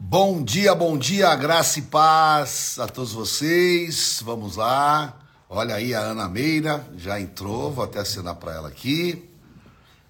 [0.00, 0.44] Bom.
[0.44, 4.20] dia, bom dia, graça e paz a todos vocês.
[4.22, 5.18] Vamos lá.
[5.48, 9.30] Olha aí a Ana Meira, já entrou, vou até assinar para ela aqui.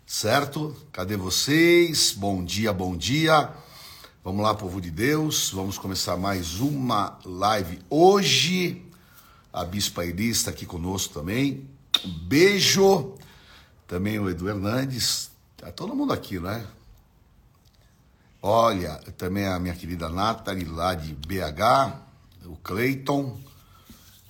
[0.04, 0.76] Certo?
[0.90, 2.10] Cadê vocês?
[2.10, 3.48] Bom dia, bom dia.
[4.24, 5.50] Vamos lá, povo de Deus.
[5.50, 8.84] Vamos começar mais uma live hoje.
[9.52, 11.68] A Bispa Elis está aqui conosco também.
[12.04, 13.14] Um beijo.
[13.86, 15.31] Também o Edu Hernandes.
[15.62, 16.66] Tá todo mundo aqui, né?
[18.42, 22.00] Olha, também a minha querida Nathalie lá de BH,
[22.46, 23.38] o Cleiton,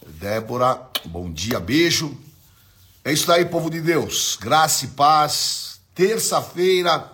[0.06, 2.15] Débora, bom dia, beijo.
[3.03, 4.37] É isso aí, povo de Deus.
[4.39, 5.80] Graça e paz.
[5.95, 7.11] Terça-feira.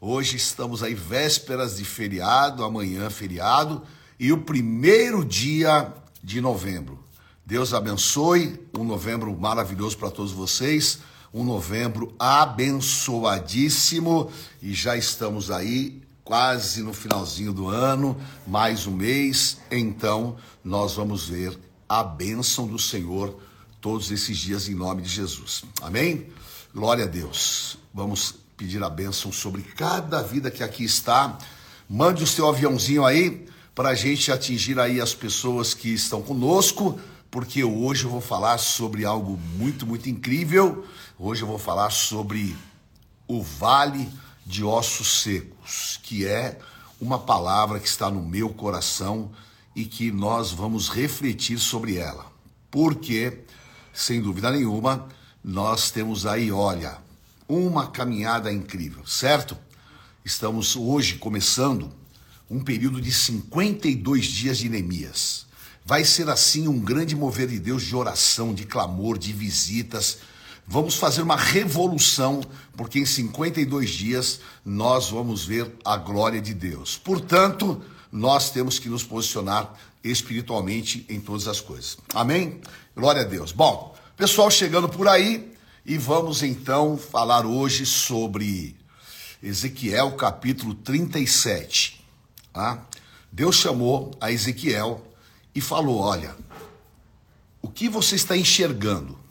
[0.00, 3.86] Hoje estamos aí vésperas de feriado, amanhã feriado
[4.18, 6.98] e o primeiro dia de novembro.
[7.46, 10.98] Deus abençoe, um novembro maravilhoso para todos vocês
[11.32, 19.56] um novembro abençoadíssimo e já estamos aí quase no finalzinho do ano, mais um mês,
[19.70, 23.34] então nós vamos ver a bênção do Senhor
[23.80, 25.64] todos esses dias em nome de Jesus.
[25.80, 26.26] Amém?
[26.74, 27.78] Glória a Deus.
[27.94, 31.38] Vamos pedir a bênção sobre cada vida que aqui está.
[31.88, 37.00] Mande o seu aviãozinho aí para a gente atingir aí as pessoas que estão conosco,
[37.30, 40.84] porque hoje eu vou falar sobre algo muito, muito incrível
[41.18, 42.56] Hoje eu vou falar sobre
[43.28, 44.08] o vale
[44.46, 46.58] de ossos secos, que é
[47.00, 49.30] uma palavra que está no meu coração
[49.76, 52.26] e que nós vamos refletir sobre ela.
[52.70, 53.40] Porque,
[53.92, 55.06] sem dúvida nenhuma,
[55.44, 56.98] nós temos aí, olha,
[57.46, 59.56] uma caminhada incrível, certo?
[60.24, 61.92] Estamos hoje começando
[62.50, 65.46] um período de 52 dias de Neemias.
[65.84, 70.18] Vai ser assim um grande mover de Deus de oração, de clamor, de visitas
[70.66, 72.40] Vamos fazer uma revolução,
[72.76, 76.96] porque em 52 dias nós vamos ver a glória de Deus.
[76.96, 81.98] Portanto, nós temos que nos posicionar espiritualmente em todas as coisas.
[82.14, 82.60] Amém?
[82.96, 83.52] Glória a Deus.
[83.52, 85.52] Bom, pessoal chegando por aí
[85.84, 88.76] e vamos então falar hoje sobre
[89.42, 92.04] Ezequiel capítulo 37.
[92.52, 92.86] Tá?
[93.30, 95.04] Deus chamou a Ezequiel
[95.54, 96.36] e falou: Olha,
[97.60, 99.21] o que você está enxergando?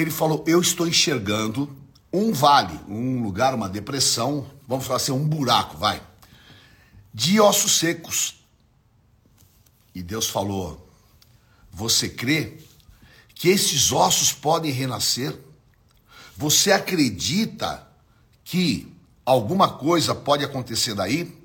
[0.00, 1.76] Ele falou: Eu estou enxergando
[2.12, 6.00] um vale, um lugar, uma depressão, vamos falar assim, um buraco, vai,
[7.12, 8.36] de ossos secos.
[9.92, 10.88] E Deus falou:
[11.72, 12.58] Você crê
[13.34, 15.36] que esses ossos podem renascer?
[16.36, 17.84] Você acredita
[18.44, 18.94] que
[19.26, 21.36] alguma coisa pode acontecer daí?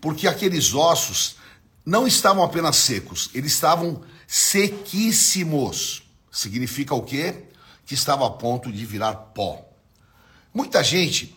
[0.00, 1.36] Porque aqueles ossos
[1.84, 6.04] não estavam apenas secos, eles estavam sequíssimos.
[6.30, 7.45] Significa o quê?
[7.86, 9.64] Que estava a ponto de virar pó.
[10.52, 11.34] Muita gente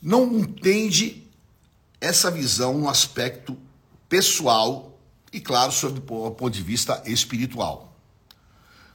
[0.00, 1.28] não entende
[2.00, 3.56] essa visão no aspecto
[4.08, 4.98] pessoal
[5.30, 7.94] e, claro, sob o ponto de vista espiritual.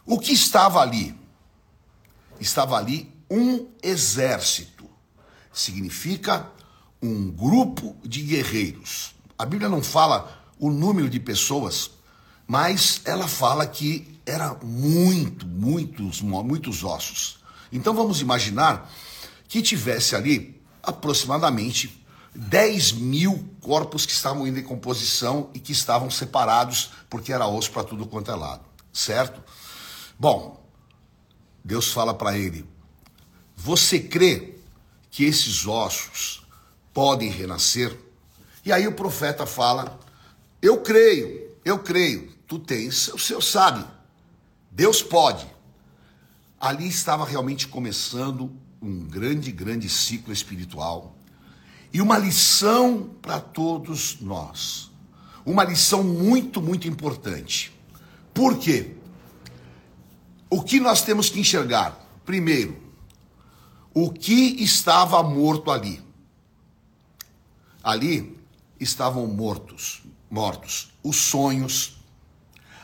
[0.05, 1.15] O que estava ali?
[2.39, 4.89] Estava ali um exército.
[5.53, 6.49] Significa
[7.01, 9.15] um grupo de guerreiros.
[9.37, 11.91] A Bíblia não fala o número de pessoas,
[12.47, 17.39] mas ela fala que era muito, muitos, muitos ossos.
[17.71, 18.91] Então vamos imaginar
[19.47, 22.03] que tivesse ali aproximadamente
[22.33, 27.83] 10 mil corpos que estavam em decomposição e que estavam separados porque era osso para
[27.83, 29.41] tudo quanto é lado, certo?
[30.19, 30.63] Bom,
[31.63, 32.67] Deus fala para ele:
[33.55, 34.55] Você crê
[35.09, 36.45] que esses ossos
[36.93, 37.97] podem renascer?
[38.65, 39.99] E aí o profeta fala:
[40.61, 42.33] Eu creio, eu creio.
[42.47, 43.94] Tu tens, o Senhor sabe.
[44.75, 45.47] Deus pode.
[46.59, 51.15] Ali estava realmente começando um grande, grande ciclo espiritual
[51.93, 54.91] e uma lição para todos nós.
[55.45, 57.73] Uma lição muito, muito importante.
[58.33, 58.95] Por quê?
[60.49, 61.97] O que nós temos que enxergar?
[62.25, 62.77] Primeiro,
[63.93, 66.03] o que estava morto ali?
[67.81, 68.37] Ali
[68.77, 71.97] estavam mortos, mortos os sonhos,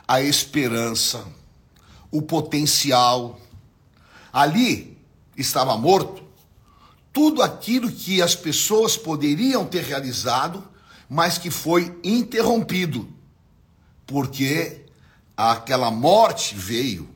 [0.08, 1.26] a esperança,
[2.12, 3.40] o potencial.
[4.32, 4.98] Ali
[5.38, 6.22] estava morto
[7.14, 10.64] tudo aquilo que as pessoas poderiam ter realizado,
[11.10, 13.08] mas que foi interrompido,
[14.06, 14.86] porque
[15.36, 17.10] aquela morte veio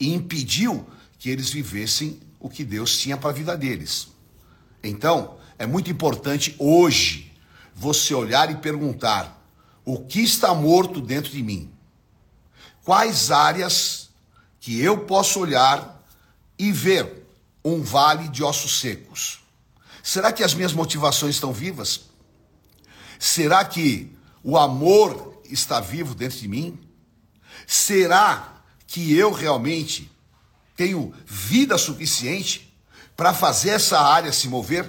[0.00, 0.86] e impediu
[1.18, 4.08] que eles vivessem o que Deus tinha para a vida deles.
[4.82, 7.32] Então, é muito importante hoje
[7.74, 9.46] você olhar e perguntar:
[9.84, 11.70] o que está morto dentro de mim?
[12.84, 14.01] Quais áreas
[14.62, 16.06] que eu posso olhar
[16.56, 17.26] e ver
[17.64, 19.40] um vale de ossos secos.
[20.04, 22.02] Será que as minhas motivações estão vivas?
[23.18, 26.78] Será que o amor está vivo dentro de mim?
[27.66, 30.08] Será que eu realmente
[30.76, 32.72] tenho vida suficiente
[33.16, 34.88] para fazer essa área se mover?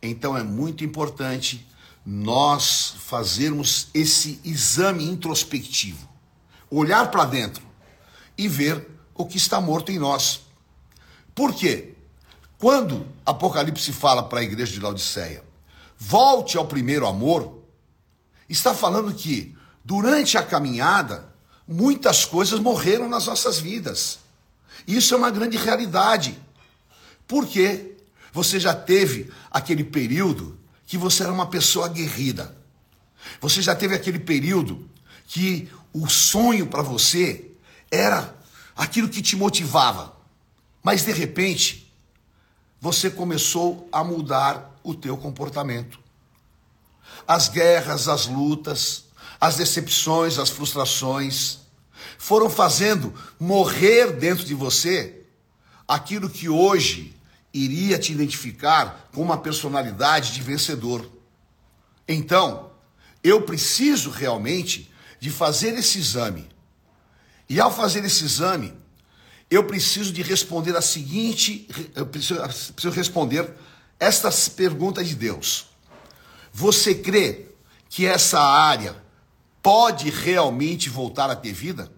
[0.00, 1.66] Então é muito importante
[2.06, 6.08] nós fazermos esse exame introspectivo,
[6.70, 7.69] olhar para dentro
[8.40, 10.40] e ver o que está morto em nós.
[11.34, 11.92] Por quê?
[12.56, 15.44] Quando Apocalipse fala para a igreja de Laodiceia,
[15.98, 17.62] volte ao primeiro amor,
[18.48, 19.54] está falando que
[19.84, 21.30] durante a caminhada
[21.68, 24.20] muitas coisas morreram nas nossas vidas.
[24.88, 26.38] Isso é uma grande realidade.
[27.28, 27.96] Por quê?
[28.32, 32.56] Você já teve aquele período que você era uma pessoa aguerrida.
[33.38, 34.88] Você já teve aquele período
[35.26, 37.49] que o sonho para você
[37.90, 38.36] era
[38.76, 40.16] aquilo que te motivava.
[40.82, 41.92] Mas de repente,
[42.80, 45.98] você começou a mudar o teu comportamento.
[47.26, 49.04] As guerras, as lutas,
[49.40, 51.58] as decepções, as frustrações
[52.18, 55.22] foram fazendo morrer dentro de você
[55.86, 57.16] aquilo que hoje
[57.52, 61.10] iria te identificar com uma personalidade de vencedor.
[62.06, 62.70] Então,
[63.22, 66.48] eu preciso realmente de fazer esse exame.
[67.50, 68.72] E ao fazer esse exame,
[69.50, 72.40] eu preciso de responder a seguinte, eu preciso,
[72.72, 73.52] preciso responder
[73.98, 75.66] esta pergunta de Deus.
[76.52, 77.48] Você crê
[77.88, 78.94] que essa área
[79.60, 81.90] pode realmente voltar a ter vida?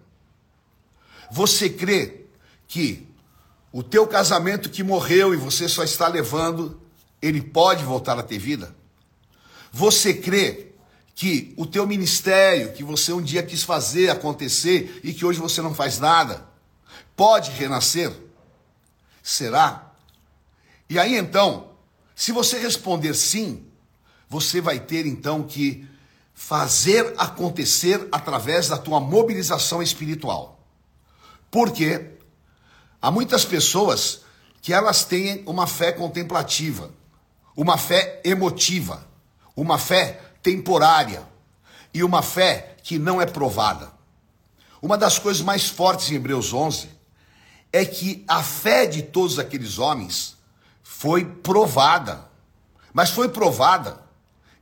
[1.29, 2.25] Você crê
[2.67, 3.07] que
[3.71, 6.81] o teu casamento que morreu e você só está levando,
[7.21, 8.75] ele pode voltar a ter vida?
[9.71, 10.72] Você crê
[11.15, 15.61] que o teu ministério, que você um dia quis fazer acontecer e que hoje você
[15.61, 16.47] não faz nada,
[17.15, 18.11] pode renascer?
[19.21, 19.91] Será?
[20.89, 21.71] E aí então,
[22.15, 23.65] se você responder sim,
[24.27, 25.87] você vai ter então que
[26.33, 30.59] fazer acontecer através da tua mobilização espiritual.
[31.51, 32.13] Porque
[33.03, 34.21] Há muitas pessoas
[34.61, 36.89] que elas têm uma fé contemplativa,
[37.53, 39.05] uma fé emotiva,
[39.57, 41.25] uma fé temporária
[41.93, 43.91] e uma fé que não é provada.
[44.81, 46.89] Uma das coisas mais fortes em Hebreus 11
[47.71, 50.35] é que a fé de todos aqueles homens
[50.83, 52.29] foi provada,
[52.93, 54.03] mas foi provada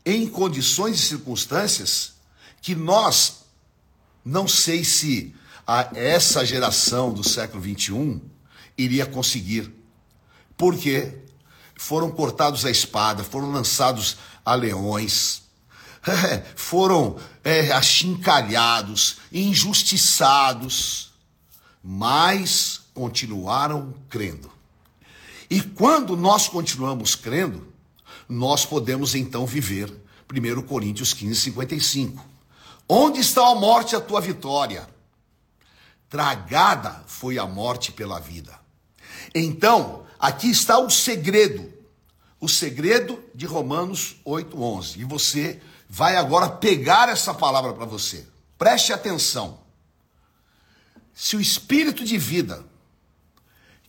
[0.05, 2.13] em condições e circunstâncias
[2.61, 3.41] que nós
[4.23, 5.35] não sei se
[5.95, 8.21] essa geração do século 21
[8.77, 9.73] iria conseguir.
[10.55, 11.19] Porque
[11.75, 15.40] foram cortados a espada, foram lançados a leões,
[16.55, 21.11] foram é, achincalhados, injustiçados,
[21.83, 24.51] mas continuaram crendo.
[25.49, 27.67] E quando nós continuamos crendo,
[28.27, 29.91] nós podemos então viver
[30.31, 32.25] 1 Coríntios 15, 55.
[32.87, 34.87] Onde está a morte, a tua vitória?
[36.09, 38.59] Tragada foi a morte pela vida.
[39.33, 41.71] Então, aqui está o segredo.
[42.39, 44.99] O segredo de Romanos 8:11.
[44.99, 45.61] E você
[45.93, 48.25] vai agora pegar essa palavra para você.
[48.57, 49.59] Preste atenção.
[51.13, 52.65] Se o espírito de vida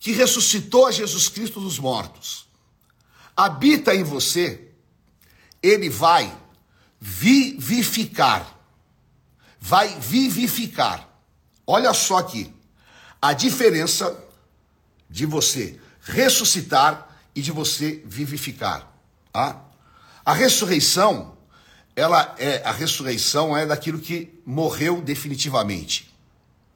[0.00, 2.48] que ressuscitou Jesus Cristo dos mortos
[3.36, 4.72] habita em você,
[5.62, 6.36] ele vai
[7.00, 8.58] vivificar.
[9.60, 11.08] Vai vivificar.
[11.64, 12.52] Olha só aqui.
[13.20, 14.26] A diferença
[15.08, 18.92] de você ressuscitar e de você vivificar.
[19.32, 19.64] Tá?
[20.24, 21.38] A ressurreição,
[21.94, 26.10] ela é a ressurreição é daquilo que morreu definitivamente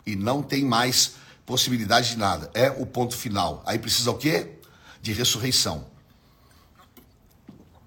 [0.07, 2.51] e não tem mais possibilidade de nada.
[2.55, 3.63] É o ponto final.
[3.67, 4.53] Aí precisa o quê?
[5.01, 5.87] De ressurreição.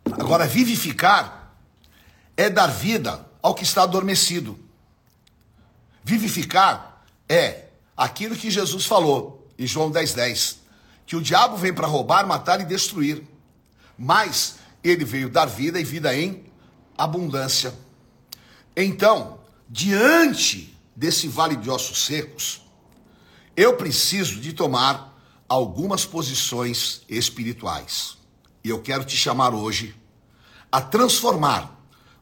[0.05, 1.55] Agora vivificar
[2.36, 4.57] é dar vida ao que está adormecido.
[6.03, 10.59] Vivificar é aquilo que Jesus falou em João 10,10, 10,
[11.05, 13.24] que o diabo vem para roubar, matar e destruir,
[13.98, 16.49] mas ele veio dar vida e vida em
[17.00, 17.74] abundância.
[18.75, 22.62] Então, diante desse vale de ossos secos,
[23.56, 28.18] eu preciso de tomar algumas posições espirituais.
[28.63, 29.96] E eu quero te chamar hoje
[30.72, 31.79] a transformar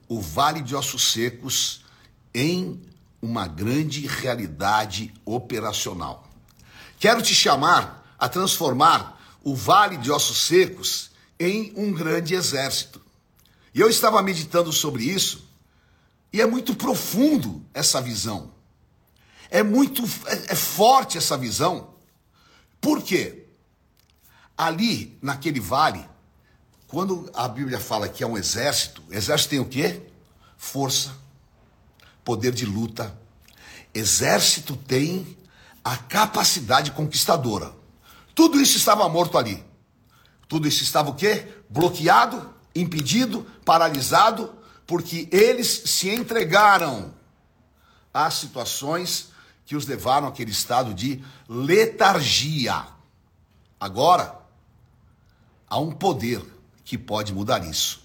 [0.07, 1.84] o vale de ossos secos
[2.34, 2.81] em
[3.22, 6.29] uma grande realidade operacional.
[7.00, 13.01] Quero te chamar a transformar o vale de ossos secos em um grande exército.
[13.77, 15.48] E eu estava meditando sobre isso,
[16.34, 18.51] e é muito profundo essa visão.
[19.51, 21.93] É muito é, é forte essa visão.
[22.81, 23.46] Por quê?
[24.57, 26.03] Ali, naquele vale,
[26.88, 30.01] quando a Bíblia fala que é um exército, exército tem o quê?
[30.57, 31.15] Força,
[32.24, 33.15] poder de luta.
[33.93, 35.38] Exército tem
[35.84, 37.75] a capacidade conquistadora.
[38.34, 39.63] Tudo isso estava morto ali.
[40.48, 41.48] Tudo isso estava o quê?
[41.69, 44.53] Bloqueado, impedido, paralisado,
[44.86, 47.13] porque eles se entregaram
[48.13, 49.31] às situações
[49.65, 52.86] que os levaram àquele estado de letargia.
[53.79, 54.39] Agora,
[55.69, 56.41] há um poder
[56.86, 58.01] que pode mudar isso.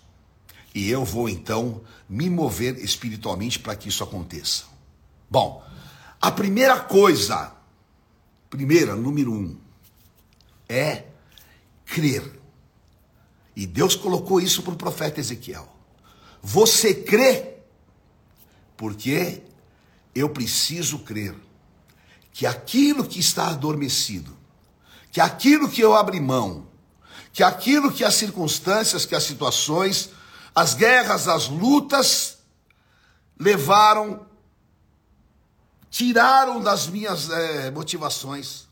[0.75, 4.65] E eu vou então me mover espiritualmente para que isso aconteça.
[5.31, 5.65] Bom,
[6.21, 7.53] a primeira coisa,
[8.51, 9.57] primeira, número um,
[10.69, 11.05] é
[11.87, 12.41] crer.
[13.55, 15.69] E Deus colocou isso para o profeta Ezequiel.
[16.43, 17.57] Você crê?
[18.77, 19.43] Porque
[20.15, 21.35] eu preciso crer
[22.33, 24.37] que aquilo que está adormecido,
[25.11, 26.67] que aquilo que eu abri mão,
[27.33, 30.11] que aquilo que as circunstâncias, que as situações,
[30.55, 32.39] as guerras, as lutas
[33.39, 34.27] levaram,
[35.91, 38.67] tiraram das minhas é, motivações,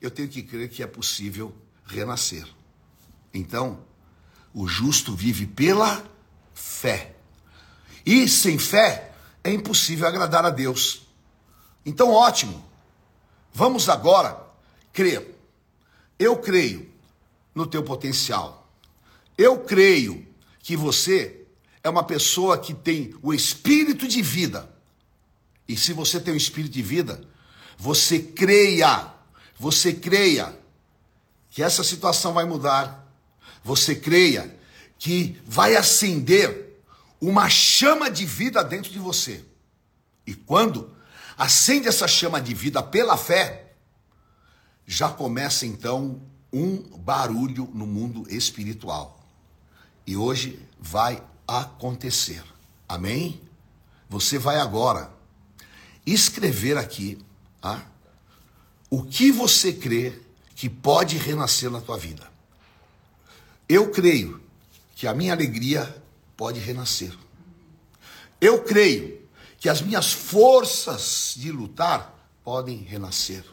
[0.00, 1.54] eu tenho que crer que é possível
[1.86, 2.46] renascer.
[3.32, 3.84] Então,
[4.54, 6.04] o justo vive pela
[6.54, 7.14] fé.
[8.04, 9.12] E sem fé
[9.44, 11.02] é impossível agradar a Deus.
[11.84, 12.64] Então, ótimo.
[13.52, 14.40] Vamos agora
[14.92, 15.38] crer.
[16.18, 16.90] Eu creio
[17.54, 18.70] no teu potencial.
[19.36, 20.26] Eu creio
[20.60, 21.46] que você
[21.82, 24.70] é uma pessoa que tem o espírito de vida.
[25.66, 27.26] E se você tem o espírito de vida,
[27.78, 29.12] você creia,
[29.58, 30.58] você creia
[31.50, 33.09] que essa situação vai mudar.
[33.62, 34.56] Você creia
[34.98, 36.82] que vai acender
[37.20, 39.44] uma chama de vida dentro de você.
[40.26, 40.94] E quando
[41.36, 43.74] acende essa chama de vida pela fé,
[44.86, 46.20] já começa então
[46.52, 49.26] um barulho no mundo espiritual.
[50.06, 52.42] E hoje vai acontecer.
[52.88, 53.40] Amém?
[54.08, 55.12] Você vai agora
[56.04, 57.18] escrever aqui
[57.62, 57.82] ah,
[58.88, 60.20] o que você crê
[60.54, 62.29] que pode renascer na tua vida.
[63.70, 64.42] Eu creio
[64.96, 66.02] que a minha alegria
[66.36, 67.16] pode renascer.
[68.40, 69.20] Eu creio
[69.60, 73.44] que as minhas forças de lutar podem renascer.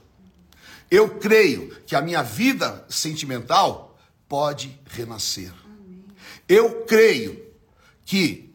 [0.89, 3.95] Eu creio que a minha vida sentimental
[4.27, 5.53] pode renascer.
[6.49, 7.53] Eu creio
[8.03, 8.51] que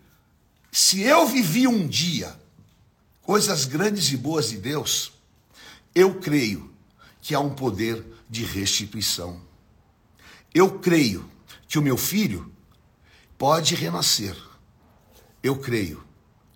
[0.72, 2.36] se eu vivi um dia
[3.20, 5.12] coisas grandes e boas de Deus,
[5.94, 6.74] eu creio
[7.20, 9.40] que há um poder de restituição.
[10.52, 11.30] Eu creio
[11.72, 12.52] que o meu filho
[13.38, 14.36] pode renascer.
[15.42, 16.04] Eu creio.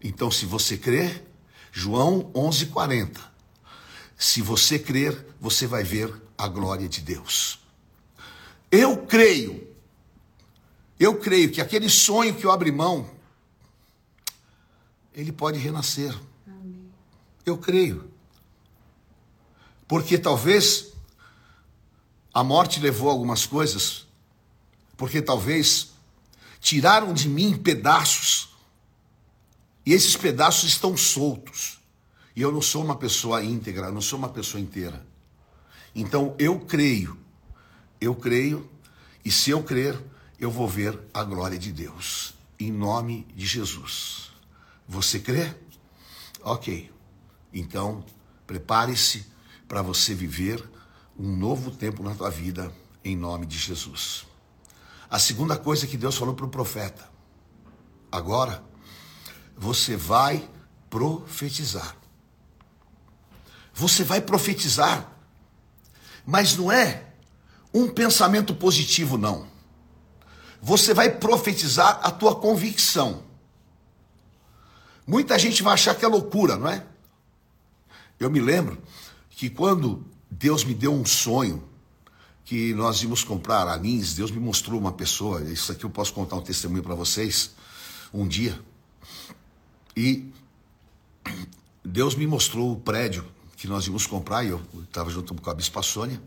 [0.04, 1.26] Então, se você crer,
[1.72, 3.18] João 11:40.
[4.14, 7.58] Se você crer, você vai ver a glória de Deus.
[8.70, 9.66] Eu creio.
[11.00, 13.10] Eu creio que aquele sonho que eu abri mão,
[15.14, 16.14] ele pode renascer.
[16.46, 16.92] Amém.
[17.46, 18.10] Eu creio.
[19.88, 20.92] Porque talvez
[22.34, 24.05] a morte levou algumas coisas,
[24.96, 25.92] porque talvez
[26.60, 28.48] tiraram de mim pedaços,
[29.84, 31.78] e esses pedaços estão soltos.
[32.34, 35.06] E eu não sou uma pessoa íntegra, não sou uma pessoa inteira.
[35.94, 37.16] Então eu creio,
[38.00, 38.68] eu creio,
[39.24, 39.98] e se eu crer,
[40.38, 44.30] eu vou ver a glória de Deus, em nome de Jesus.
[44.88, 45.54] Você crê?
[46.42, 46.92] Ok.
[47.52, 48.04] Então,
[48.46, 49.26] prepare-se
[49.66, 50.62] para você viver
[51.18, 52.72] um novo tempo na tua vida,
[53.02, 54.26] em nome de Jesus.
[55.08, 57.08] A segunda coisa que Deus falou para o profeta:
[58.10, 58.62] agora
[59.56, 60.48] você vai
[60.90, 61.96] profetizar.
[63.72, 65.06] Você vai profetizar,
[66.24, 67.04] mas não é
[67.72, 69.46] um pensamento positivo, não.
[70.62, 73.22] Você vai profetizar a tua convicção.
[75.06, 76.84] Muita gente vai achar que é loucura, não é?
[78.18, 78.82] Eu me lembro
[79.30, 81.62] que quando Deus me deu um sonho,
[82.46, 86.36] que nós íamos comprar anins, Deus me mostrou uma pessoa, isso aqui eu posso contar
[86.36, 87.50] um testemunho para vocês,
[88.14, 88.58] um dia.
[89.96, 90.32] E
[91.84, 93.26] Deus me mostrou o prédio
[93.56, 96.22] que nós íamos comprar, e eu estava junto com a Bispa Sônia.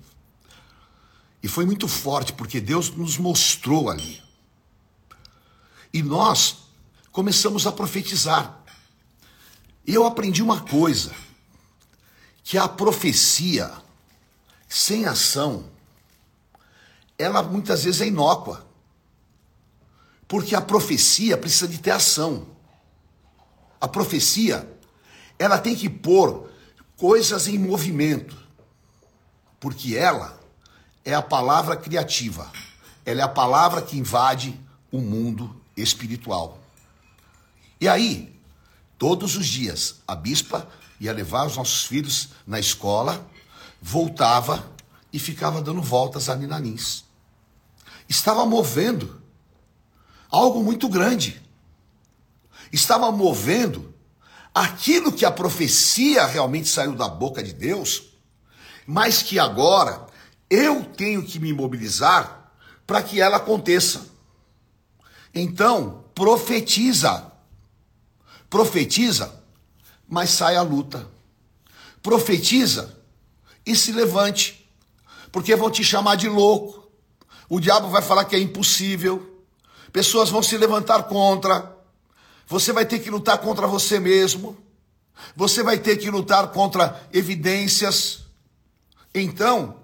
[1.42, 4.22] E foi muito forte, porque Deus nos mostrou ali.
[5.94, 6.58] E nós
[7.14, 8.62] começamos a profetizar.
[9.88, 11.14] E eu aprendi uma coisa,
[12.44, 13.72] que a profecia
[14.68, 15.79] sem ação
[17.20, 18.66] ela muitas vezes é inócua.
[20.26, 22.48] Porque a profecia precisa de ter ação.
[23.82, 24.68] A profecia,
[25.38, 26.50] ela tem que pôr
[26.96, 28.38] coisas em movimento.
[29.60, 30.40] Porque ela
[31.04, 32.50] é a palavra criativa.
[33.06, 34.60] ela é a palavra que invade
[34.92, 36.60] o mundo espiritual.
[37.82, 38.40] E aí,
[39.00, 40.68] todos os dias, a bispa
[41.00, 43.26] ia levar os nossos filhos na escola,
[43.82, 44.70] voltava
[45.12, 47.09] e ficava dando voltas ali na Nins.
[48.10, 49.22] Estava movendo
[50.32, 51.40] algo muito grande.
[52.74, 53.94] Estava movendo
[54.54, 58.10] aquilo que a profecia realmente saiu da boca de Deus,
[58.86, 60.08] mas que agora
[60.50, 62.52] eu tenho que me mobilizar
[62.86, 64.08] para que ela aconteça.
[65.34, 67.32] Então, profetiza.
[68.50, 69.44] Profetiza,
[70.08, 71.08] mas sai à luta.
[72.02, 72.98] Profetiza
[73.64, 74.68] e se levante,
[75.32, 76.79] porque vão te chamar de louco.
[77.50, 79.44] O diabo vai falar que é impossível.
[79.92, 81.76] Pessoas vão se levantar contra.
[82.48, 84.56] Você vai ter que lutar contra você mesmo.
[85.36, 88.26] Você vai ter que lutar contra evidências.
[89.14, 89.78] Então,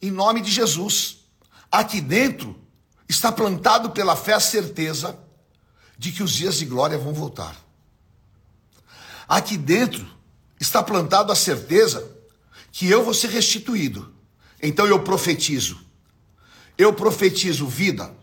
[0.00, 1.24] em nome de Jesus,
[1.72, 2.54] aqui dentro
[3.08, 5.18] está plantado pela fé a certeza
[5.96, 7.56] de que os dias de glória vão voltar.
[9.26, 10.06] Aqui dentro
[10.60, 12.16] está plantado a certeza
[12.70, 14.14] que eu vou ser restituído.
[14.62, 15.87] Então eu profetizo.
[16.78, 18.14] Eu profetizo vida.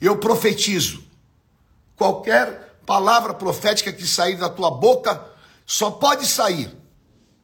[0.00, 1.04] Eu profetizo
[1.94, 5.22] qualquer palavra profética que sair da tua boca
[5.66, 6.74] só pode sair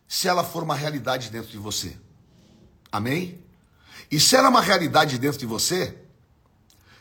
[0.09, 1.95] se ela for uma realidade dentro de você.
[2.91, 3.39] Amém?
[4.11, 5.99] E se ela é uma realidade dentro de você,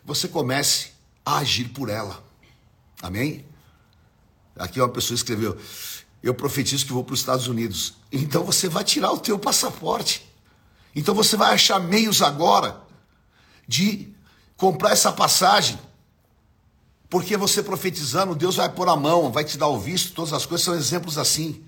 [0.04, 0.92] você comece
[1.26, 2.22] a agir por ela.
[3.02, 3.46] Amém?
[4.58, 5.58] Aqui uma pessoa escreveu:
[6.22, 7.94] Eu profetizo que vou para os Estados Unidos.
[8.12, 10.28] Então você vai tirar o teu passaporte.
[10.96, 12.83] Então você vai achar meios agora
[13.68, 14.14] de
[14.58, 15.80] comprar essa passagem
[17.14, 20.48] porque você profetizando, Deus vai pôr a mão, vai te dar o visto, todas as
[20.48, 21.64] coisas são exemplos assim.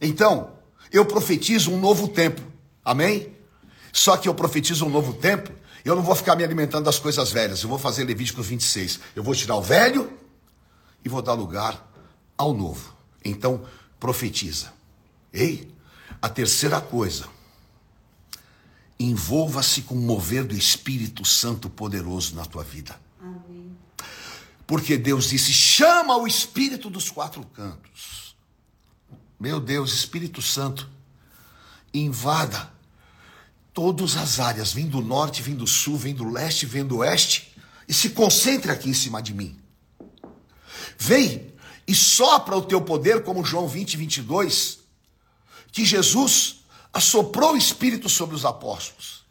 [0.00, 0.52] Então,
[0.92, 2.40] eu profetizo um novo tempo.
[2.84, 3.34] Amém?
[3.92, 5.50] Só que eu profetizo um novo tempo,
[5.84, 7.64] eu não vou ficar me alimentando das coisas velhas.
[7.64, 9.00] Eu vou fazer Levítico 26.
[9.16, 10.12] Eu vou tirar o velho
[11.04, 11.90] e vou dar lugar
[12.38, 12.94] ao novo.
[13.24, 13.64] Então,
[13.98, 14.72] profetiza.
[15.32, 15.68] Ei,
[16.22, 17.26] a terceira coisa.
[18.98, 22.98] Envolva-se com o mover do Espírito Santo poderoso na tua vida.
[23.20, 23.76] Amém.
[24.66, 28.36] Porque Deus disse: chama o Espírito dos quatro cantos.
[29.38, 30.88] Meu Deus, Espírito Santo,
[31.92, 32.72] invada
[33.74, 37.52] todas as áreas, vem do norte, vem do sul, vem do leste, vem do oeste,
[37.88, 39.58] e se concentre aqui em cima de mim.
[40.96, 41.52] Vem
[41.86, 44.78] e sopra o teu poder, como João 20, 22,
[45.72, 46.63] que Jesus
[46.94, 49.24] assoprou o Espírito sobre os apóstolos.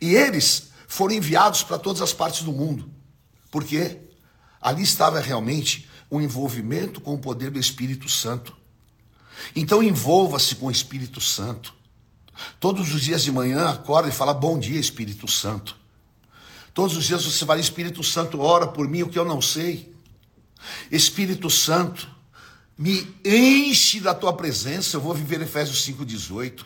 [0.00, 2.90] E eles foram enviados para todas as partes do mundo.
[3.50, 3.98] Por quê?
[4.60, 8.56] Ali estava realmente um envolvimento com o poder do Espírito Santo.
[9.54, 11.74] Então envolva-se com o Espírito Santo.
[12.58, 15.76] Todos os dias de manhã acorda e fala: Bom dia, Espírito Santo.
[16.72, 19.94] Todos os dias você vai, Espírito Santo, ora por mim o que eu não sei.
[20.90, 22.08] Espírito Santo,
[22.76, 24.96] me enche da tua presença.
[24.96, 26.64] Eu vou viver Efésios 5,18.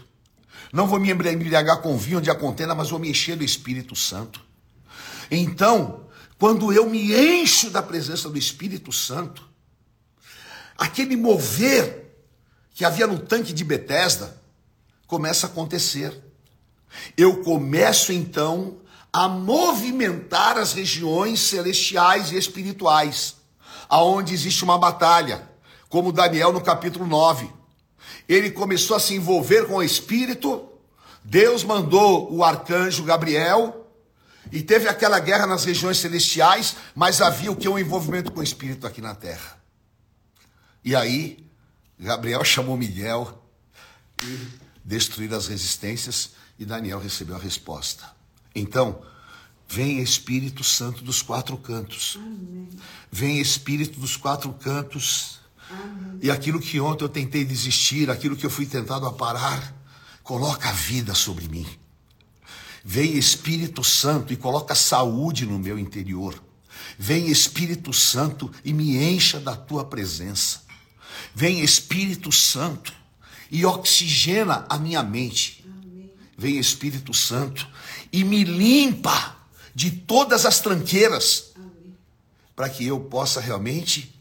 [0.73, 3.95] Não vou me embriagar com vinho onde a contenda, mas vou me encher do Espírito
[3.95, 4.41] Santo.
[5.31, 6.07] Então,
[6.39, 9.47] quando eu me encho da presença do Espírito Santo,
[10.79, 12.17] aquele mover
[12.75, 14.41] que havia no tanque de Betesda
[15.07, 16.19] começa a acontecer.
[17.17, 18.79] Eu começo então
[19.13, 23.37] a movimentar as regiões celestiais e espirituais,
[23.89, 25.51] aonde existe uma batalha,
[25.91, 27.62] como Daniel no capítulo 9.
[28.33, 30.69] Ele começou a se envolver com o espírito,
[31.25, 33.83] Deus mandou o arcanjo Gabriel
[34.51, 37.69] e teve aquela guerra nas regiões celestiais, mas havia o que?
[37.69, 39.61] Um envolvimento com o Espírito aqui na terra.
[40.85, 41.47] E aí,
[41.99, 43.43] Gabriel chamou Miguel
[44.23, 44.49] e
[44.85, 48.11] destruíram as resistências e Daniel recebeu a resposta.
[48.55, 49.03] Então,
[49.69, 52.19] vem Espírito Santo dos quatro cantos.
[52.21, 52.69] Amém.
[53.11, 55.41] Vem Espírito dos quatro cantos.
[55.73, 56.19] Amém.
[56.23, 59.75] E aquilo que ontem eu tentei desistir, aquilo que eu fui tentado a parar,
[60.23, 61.67] coloca a vida sobre mim.
[62.85, 66.43] Vem Espírito Santo e coloca saúde no meu interior.
[66.99, 70.63] Vem Espírito Santo e me encha da tua presença.
[71.35, 72.93] Vem Espírito Santo
[73.51, 75.65] e oxigena a minha mente.
[76.37, 77.69] Vem Espírito Santo
[78.13, 79.37] e me limpa
[79.75, 81.53] de todas as tranqueiras,
[82.55, 84.15] para que eu possa realmente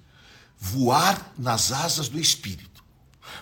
[0.62, 2.84] voar nas asas do Espírito,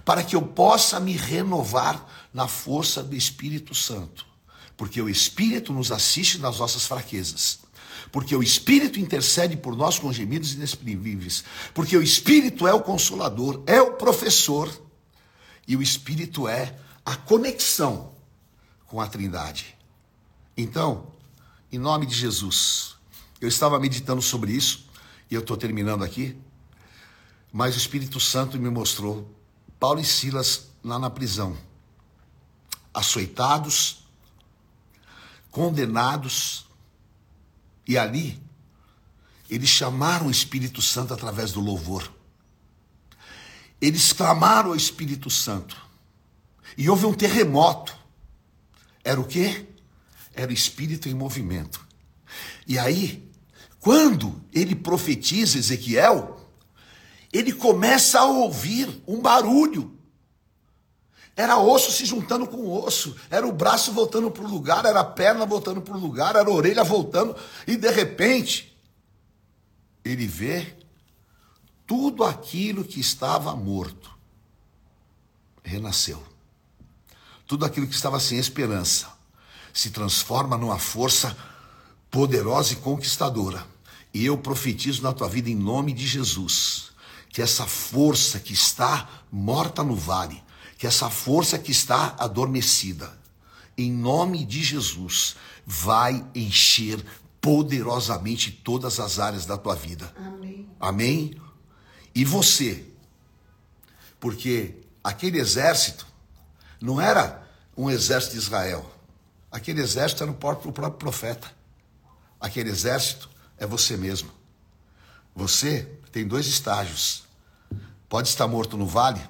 [0.04, 2.04] para que eu possa me renovar
[2.34, 4.30] na força do Espírito Santo
[4.80, 7.60] porque o Espírito nos assiste nas nossas fraquezas.
[8.14, 11.44] Porque o Espírito intercede por nós com gemidos inexprimíveis.
[11.74, 14.72] Porque o Espírito é o consolador, é o professor.
[15.68, 16.74] E o Espírito é
[17.06, 18.14] a conexão
[18.88, 19.78] com a Trindade.
[20.56, 21.12] Então,
[21.70, 22.96] em nome de Jesus.
[23.42, 24.88] Eu estava meditando sobre isso
[25.30, 26.38] e eu estou terminando aqui,
[27.52, 29.30] mas o Espírito Santo me mostrou
[29.80, 31.58] Paulo e Silas lá na prisão,
[32.94, 34.04] açoitados,
[35.52, 36.66] condenados,
[37.88, 38.42] e ali
[39.50, 42.12] eles chamaram o Espírito Santo através do louvor.
[43.82, 45.76] Eles clamaram ao Espírito Santo.
[46.78, 47.98] E houve um terremoto.
[49.04, 49.66] Era o quê?
[50.34, 51.84] Era o Espírito em movimento.
[52.68, 53.28] E aí,
[53.80, 56.39] quando ele profetiza Ezequiel,
[57.32, 59.98] ele começa a ouvir um barulho.
[61.36, 65.06] Era osso se juntando com osso, era o braço voltando para o lugar, era a
[65.06, 68.78] perna voltando para o lugar, era a orelha voltando, e de repente,
[70.04, 70.76] ele vê
[71.88, 74.20] tudo aquilo que estava morto
[75.64, 76.22] renasceu.
[77.48, 79.08] Tudo aquilo que estava sem esperança
[79.74, 81.36] se transforma numa força
[82.12, 83.66] poderosa e conquistadora.
[84.14, 86.89] E eu profetizo na tua vida em nome de Jesus,
[87.40, 90.44] que essa força que está morta no vale,
[90.78, 93.18] que essa força que está adormecida,
[93.78, 97.02] em nome de Jesus, vai encher
[97.40, 100.14] poderosamente todas as áreas da tua vida.
[100.18, 100.70] Amém.
[100.82, 101.42] Amém?
[102.14, 102.84] E você?
[104.20, 106.06] Porque aquele exército
[106.82, 108.86] não era um exército de Israel.
[109.50, 111.50] Aquele exército era o próprio profeta.
[112.38, 114.30] Aquele exército é você mesmo.
[115.34, 117.29] Você tem dois estágios.
[118.10, 119.22] Pode estar morto no vale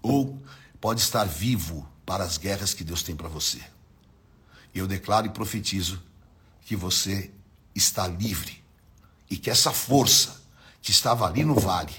[0.00, 0.40] ou
[0.80, 3.60] pode estar vivo para as guerras que Deus tem para você.
[4.72, 6.00] Eu declaro e profetizo
[6.62, 7.30] que você
[7.74, 8.62] está livre
[9.28, 10.40] e que essa força
[10.80, 11.94] que estava ali no vale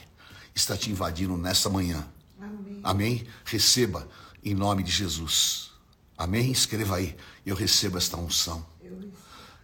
[0.56, 2.08] está te invadindo nessa manhã.
[2.40, 2.80] Amém.
[2.84, 3.28] Amém?
[3.44, 4.08] Receba
[4.44, 5.72] em nome de Jesus.
[6.18, 6.52] Amém?
[6.52, 7.16] Escreva aí.
[7.46, 8.66] Eu recebo esta unção.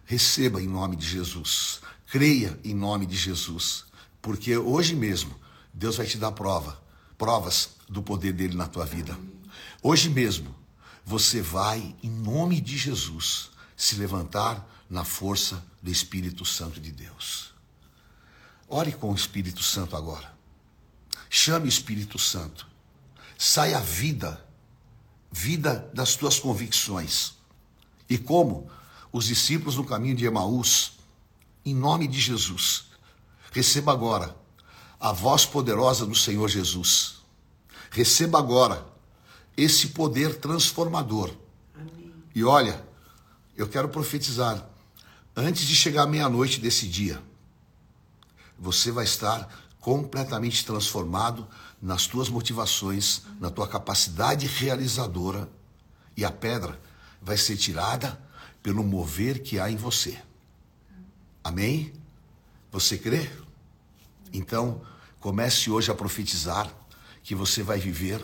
[0.04, 1.80] Receba em nome de Jesus.
[2.06, 3.84] Creia em nome de Jesus.
[4.22, 5.34] Porque hoje mesmo
[5.76, 6.82] Deus vai te dar prova,
[7.18, 9.14] provas do poder dele na tua vida.
[9.82, 10.56] Hoje mesmo,
[11.04, 17.52] você vai, em nome de Jesus, se levantar na força do Espírito Santo de Deus.
[18.66, 20.34] Ore com o Espírito Santo agora.
[21.28, 22.66] Chame o Espírito Santo.
[23.36, 24.42] Saia a vida,
[25.30, 27.34] vida das tuas convicções.
[28.08, 28.66] E como
[29.12, 30.92] os discípulos no caminho de Emaús,
[31.66, 32.86] em nome de Jesus,
[33.52, 34.45] receba agora
[35.00, 37.16] a voz poderosa do Senhor Jesus.
[37.90, 38.86] Receba agora
[39.56, 41.30] esse poder transformador.
[41.74, 42.12] Amém.
[42.34, 42.84] E olha,
[43.56, 44.68] eu quero profetizar,
[45.34, 47.22] antes de chegar meia-noite desse dia,
[48.58, 49.48] você vai estar
[49.80, 51.46] completamente transformado
[51.80, 55.48] nas tuas motivações, na tua capacidade realizadora,
[56.16, 56.80] e a pedra
[57.20, 58.20] vai ser tirada
[58.62, 60.18] pelo mover que há em você.
[61.44, 61.92] Amém?
[62.72, 63.30] Você crê?
[64.36, 64.82] Então,
[65.18, 66.70] comece hoje a profetizar
[67.22, 68.22] que você vai viver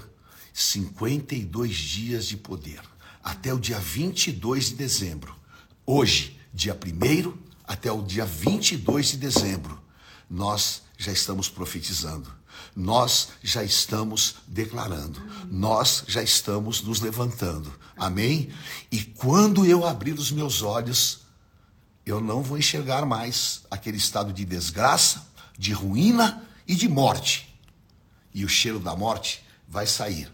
[0.53, 2.81] 52 dias de poder,
[3.25, 5.35] até o dia 22 de dezembro.
[5.87, 7.33] Hoje, dia 1
[7.67, 9.83] até o dia 22 de dezembro,
[10.29, 12.31] nós já estamos profetizando,
[12.77, 15.19] nós já estamos declarando,
[15.51, 17.73] nós já estamos nos levantando.
[17.97, 18.53] Amém?
[18.91, 21.21] E quando eu abrir os meus olhos,
[22.05, 27.55] eu não vou enxergar mais aquele estado de desgraça, de ruína e de morte.
[28.35, 30.33] E o cheiro da morte vai sair.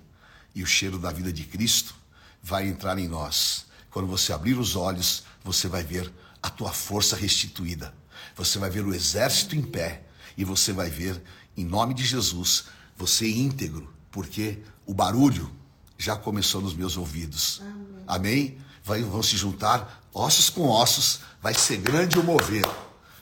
[0.54, 1.94] E o cheiro da vida de Cristo
[2.42, 3.66] vai entrar em nós.
[3.90, 7.94] Quando você abrir os olhos, você vai ver a tua força restituída.
[8.37, 10.02] Você vai ver o exército em pé.
[10.37, 11.20] E você vai ver,
[11.57, 13.92] em nome de Jesus, você íntegro.
[14.11, 15.50] Porque o barulho
[15.96, 17.61] já começou nos meus ouvidos.
[17.61, 18.04] Amém?
[18.07, 18.59] Amém?
[18.85, 21.20] Vai, vão se juntar ossos com ossos.
[21.42, 22.64] Vai ser grande o mover.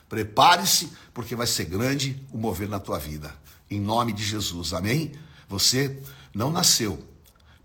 [0.09, 3.35] Prepare-se, porque vai ser grande o mover na tua vida.
[3.69, 4.73] Em nome de Jesus.
[4.73, 5.11] Amém?
[5.49, 6.01] Você
[6.33, 7.05] não nasceu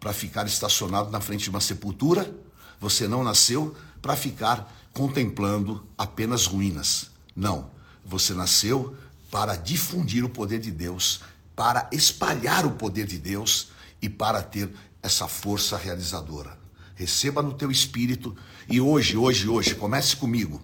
[0.01, 2.35] para ficar estacionado na frente de uma sepultura.
[2.81, 7.11] Você não nasceu para ficar contemplando apenas ruínas.
[7.35, 7.71] Não.
[8.05, 8.97] Você nasceu
[9.31, 11.21] para difundir o poder de Deus,
[11.55, 13.69] para espalhar o poder de Deus
[14.03, 14.69] e para ter
[15.01, 16.59] essa força realizadora.
[16.97, 18.37] Receba no teu espírito
[18.69, 20.61] e hoje, hoje, hoje, comece comigo.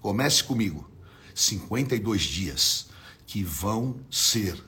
[0.00, 0.93] Comece comigo
[1.34, 2.86] 52 dias
[3.26, 4.62] que vão ser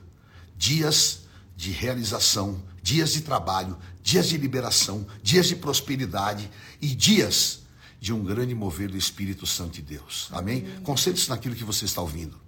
[0.55, 1.21] dias
[1.55, 6.49] de realização, dias de trabalho, dias de liberação, dias de prosperidade
[6.81, 7.61] e dias
[7.99, 10.29] de um grande mover do Espírito Santo de Deus.
[10.31, 10.65] Amém?
[10.83, 12.39] Concentre-se naquilo que você está ouvindo.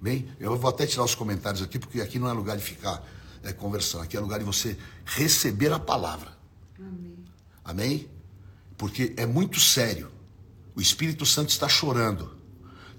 [0.00, 3.06] Bem, eu vou até tirar os comentários aqui, porque aqui não é lugar de ficar
[3.42, 6.32] é, conversando, aqui é lugar de você receber a palavra.
[6.78, 7.24] Amém.
[7.64, 8.08] Amém?
[8.76, 10.10] Porque é muito sério.
[10.74, 12.39] O Espírito Santo está chorando.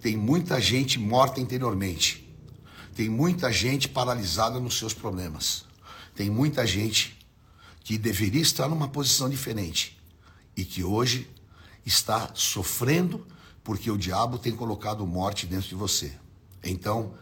[0.01, 2.27] Tem muita gente morta interiormente.
[2.95, 5.65] Tem muita gente paralisada nos seus problemas.
[6.15, 7.17] Tem muita gente
[7.83, 9.97] que deveria estar numa posição diferente
[10.57, 11.29] e que hoje
[11.85, 13.25] está sofrendo
[13.63, 16.11] porque o diabo tem colocado morte dentro de você.
[16.63, 17.13] Então,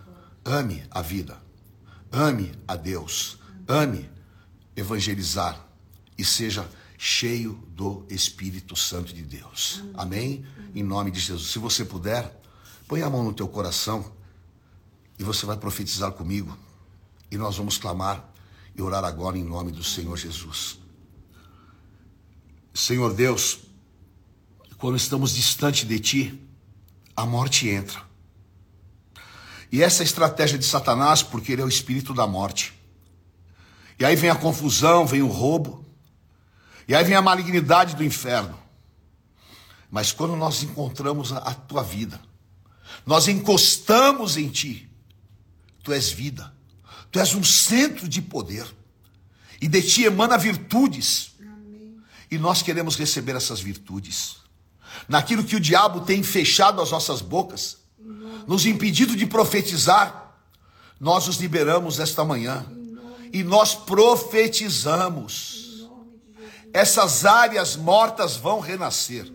[0.43, 1.37] ame a vida,
[2.11, 3.37] ame a Deus,
[3.67, 4.09] ame
[4.75, 5.65] evangelizar
[6.17, 9.83] e seja cheio do Espírito Santo de Deus.
[9.93, 10.45] Amém?
[10.73, 11.51] Em nome de Jesus.
[11.51, 12.38] Se você puder,
[12.89, 14.11] põe a mão no teu coração
[15.19, 16.57] e você vai profetizar comigo.
[17.29, 18.27] E nós vamos clamar
[18.75, 20.79] e orar agora em nome do Senhor Jesus.
[22.73, 23.59] Senhor Deus,
[24.79, 26.49] quando estamos distante de Ti,
[27.15, 28.01] a morte entra.
[29.71, 32.73] E essa é a estratégia de Satanás, porque ele é o espírito da morte.
[33.99, 35.85] E aí vem a confusão, vem o roubo,
[36.87, 38.57] e aí vem a malignidade do inferno.
[39.91, 42.19] Mas quando nós encontramos a, a tua vida,
[43.05, 44.89] nós encostamos em ti,
[45.83, 46.53] tu és vida,
[47.11, 48.65] tu és um centro de poder,
[49.61, 51.97] e de ti emana virtudes, Amém.
[52.29, 54.39] e nós queremos receber essas virtudes
[55.07, 57.77] naquilo que o diabo tem fechado as nossas bocas,
[58.47, 60.33] nos impedido de profetizar,
[60.99, 62.65] nós os liberamos esta manhã
[63.31, 65.87] e nós profetizamos.
[66.73, 69.31] Essas áreas mortas vão renascer.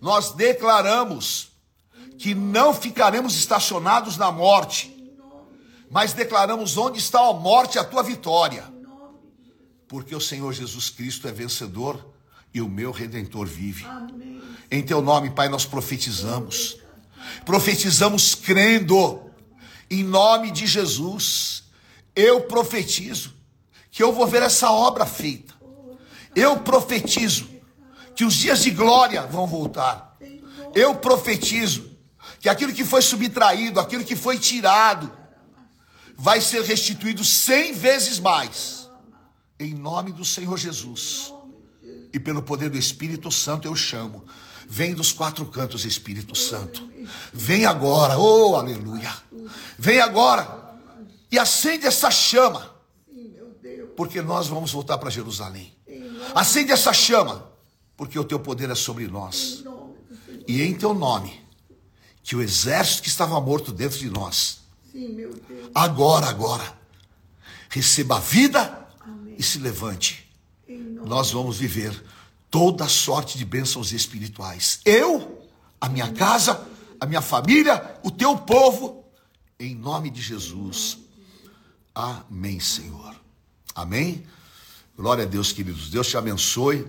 [0.00, 1.51] Nós declaramos
[2.22, 4.96] que não ficaremos estacionados na morte,
[5.90, 8.62] mas declaramos onde está a morte a tua vitória.
[9.88, 12.14] Porque o Senhor Jesus Cristo é vencedor
[12.54, 13.84] e o meu redentor vive.
[14.70, 16.76] Em teu nome, Pai, nós profetizamos.
[17.44, 19.28] Profetizamos crendo
[19.90, 21.64] em nome de Jesus.
[22.14, 23.34] Eu profetizo
[23.90, 25.52] que eu vou ver essa obra feita.
[26.36, 27.50] Eu profetizo
[28.14, 30.16] que os dias de glória vão voltar.
[30.72, 31.90] Eu profetizo
[32.42, 35.12] que aquilo que foi subtraído, aquilo que foi tirado,
[36.16, 38.90] vai ser restituído cem vezes mais.
[39.60, 41.32] Em nome do Senhor Jesus
[42.12, 44.24] e pelo poder do Espírito Santo eu chamo.
[44.68, 46.90] Vem dos quatro cantos, Espírito Santo.
[47.32, 49.14] Vem agora, oh aleluia.
[49.78, 50.74] Vem agora
[51.30, 52.74] e acende essa chama.
[53.96, 55.72] Porque nós vamos voltar para Jerusalém.
[56.34, 57.48] Acende essa chama,
[57.96, 59.62] porque o teu poder é sobre nós.
[60.48, 61.41] E em teu nome,
[62.22, 64.60] que o exército que estava morto dentro de nós,
[65.74, 66.78] agora, agora,
[67.68, 68.86] receba vida
[69.38, 70.22] e se levante
[71.04, 72.02] nós vamos viver
[72.50, 74.80] toda sorte de bênçãos espirituais.
[74.84, 75.48] Eu,
[75.80, 76.66] a minha casa,
[77.00, 79.04] a minha família, o teu povo,
[79.58, 80.98] em nome de Jesus.
[81.94, 83.14] Amém, Senhor.
[83.74, 84.24] Amém?
[84.96, 85.90] Glória a Deus, queridos.
[85.90, 86.86] Deus te abençoe.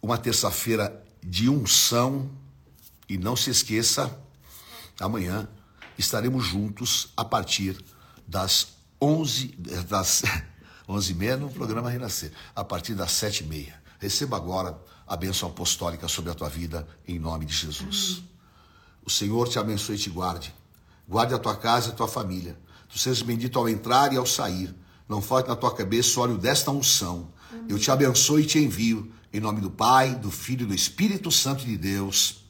[0.00, 2.30] Uma terça-feira de unção.
[3.08, 4.16] E não se esqueça,
[5.00, 5.48] amanhã
[5.96, 7.82] estaremos juntos a partir
[8.26, 8.68] das
[9.00, 9.48] 11
[9.88, 10.22] das
[10.88, 13.82] 11 e meia no programa Renascer, a partir das 7 e meia.
[13.98, 18.18] Receba agora a bênção apostólica sobre a tua vida, em nome de Jesus.
[18.18, 18.28] Amém.
[19.04, 20.54] O Senhor te abençoe e te guarde.
[21.08, 22.58] Guarde a tua casa e a tua família.
[22.88, 24.74] Tu sejas bendito ao entrar e ao sair.
[25.08, 27.32] Não falte na tua cabeça o óleo desta unção.
[27.50, 27.66] Amém.
[27.68, 31.30] Eu te abençoe e te envio, em nome do Pai, do Filho e do Espírito
[31.30, 32.44] Santo de Deus.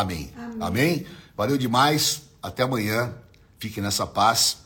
[0.00, 0.30] Amém.
[0.36, 0.56] Amém.
[0.60, 1.06] Amém?
[1.36, 2.22] Valeu demais.
[2.42, 3.14] Até amanhã.
[3.58, 4.58] Fique nessa paz.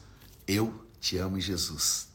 [0.46, 2.09] Eu te amo Jesus.